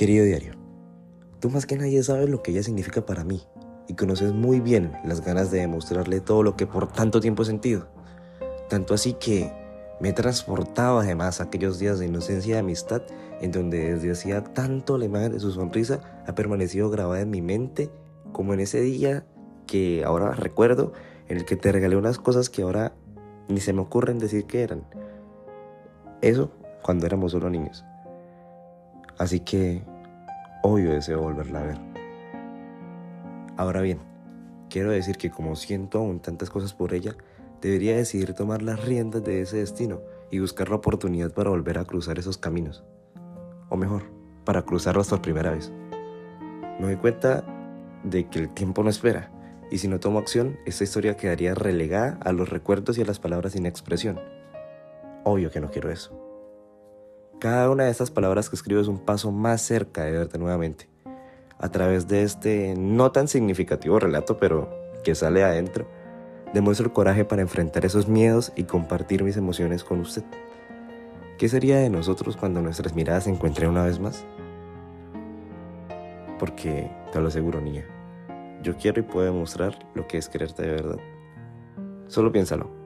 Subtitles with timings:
[0.00, 0.54] Querido diario,
[1.40, 3.42] tú más que nadie sabes lo que ella significa para mí
[3.86, 7.44] y conoces muy bien las ganas de demostrarle todo lo que por tanto tiempo he
[7.44, 7.86] sentido.
[8.70, 9.52] Tanto así que
[10.00, 13.02] me he transportado además aquellos días de inocencia y amistad
[13.42, 17.42] en donde desde hacía tanto la imagen de su sonrisa ha permanecido grabada en mi
[17.42, 17.90] mente
[18.32, 19.26] como en ese día
[19.66, 20.94] que ahora recuerdo
[21.28, 22.94] en el que te regalé unas cosas que ahora
[23.48, 24.82] ni se me ocurren decir que eran.
[26.22, 26.50] Eso
[26.82, 27.84] cuando éramos solo niños.
[29.20, 29.82] Así que
[30.62, 31.78] obvio deseo volverla a ver.
[33.58, 33.98] Ahora bien,
[34.70, 37.14] quiero decir que como siento aún tantas cosas por ella,
[37.60, 41.84] debería decidir tomar las riendas de ese destino y buscar la oportunidad para volver a
[41.84, 42.82] cruzar esos caminos.
[43.68, 44.04] O mejor,
[44.46, 45.70] para cruzarlos por primera vez.
[46.78, 47.44] Me doy cuenta
[48.04, 49.30] de que el tiempo no espera,
[49.70, 53.18] y si no tomo acción, esta historia quedaría relegada a los recuerdos y a las
[53.18, 54.18] palabras sin expresión.
[55.24, 56.29] Obvio que no quiero eso.
[57.40, 60.88] Cada una de estas palabras que escribo es un paso más cerca de verte nuevamente.
[61.58, 64.68] A través de este no tan significativo relato, pero
[65.04, 65.88] que sale adentro,
[66.52, 70.22] demuestro el coraje para enfrentar esos miedos y compartir mis emociones con usted.
[71.38, 74.26] ¿Qué sería de nosotros cuando nuestras miradas se encuentren una vez más?
[76.38, 77.86] Porque, te lo aseguro, niña,
[78.62, 80.98] yo quiero y puedo demostrar lo que es quererte de verdad.
[82.06, 82.79] Solo piénsalo.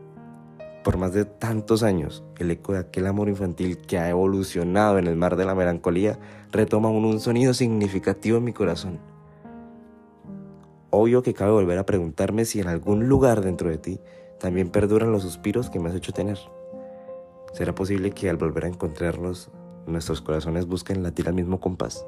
[0.84, 5.06] Por más de tantos años, el eco de aquel amor infantil que ha evolucionado en
[5.06, 6.18] el mar de la melancolía
[6.52, 8.98] retoma aún un sonido significativo en mi corazón.
[10.90, 13.98] Obvio que cabe volver a preguntarme si en algún lugar dentro de ti
[14.38, 16.38] también perduran los suspiros que me has hecho tener.
[17.54, 19.50] ¿Será posible que al volver a encontrarnos
[19.86, 22.04] nuestros corazones busquen latir al mismo compás?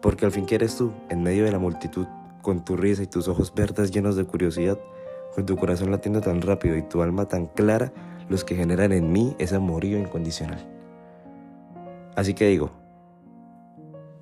[0.00, 2.06] Porque al fin que eres tú, en medio de la multitud,
[2.40, 4.78] con tu risa y tus ojos verdes llenos de curiosidad,
[5.34, 7.92] con tu corazón latiendo tan rápido y tu alma tan clara,
[8.28, 10.68] los que generan en mí ese amorío incondicional.
[12.14, 12.70] Así que digo,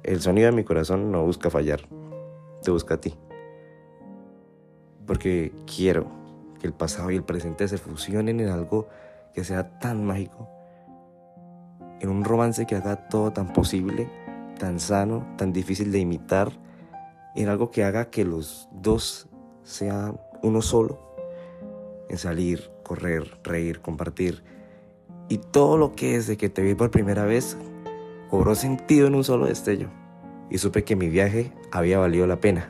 [0.02, 1.80] el sonido de mi corazón no busca fallar,
[2.62, 3.14] te busca a ti.
[5.06, 6.06] Porque quiero
[6.60, 8.88] que el pasado y el presente se fusionen en algo
[9.34, 10.48] que sea tan mágico,
[12.00, 14.08] en un romance que haga todo tan posible,
[14.58, 16.52] tan sano, tan difícil de imitar,
[17.34, 19.28] en algo que haga que los dos
[19.62, 20.98] sean uno solo,
[22.08, 24.42] en salir, correr, reír, compartir.
[25.28, 27.56] Y todo lo que es de que te vi por primera vez
[28.30, 29.88] cobró sentido en un solo destello.
[30.50, 32.68] Y supe que mi viaje había valido la pena.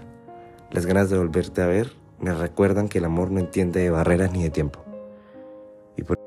[0.70, 4.32] Las ganas de volverte a ver me recuerdan que el amor no entiende de barreras
[4.32, 4.80] ni de tiempo.
[5.96, 6.18] Y por